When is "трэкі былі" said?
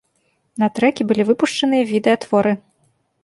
0.77-1.23